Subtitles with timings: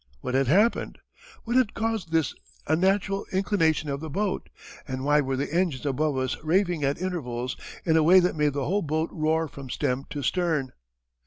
[0.21, 0.97] What had happened?
[1.43, 2.33] What had caused this
[2.65, 4.49] unnatural inclination of the boat?
[4.87, 8.53] And why were the engines above us raving at intervals in a way that made
[8.53, 10.73] the whole boat roar from stem to stern?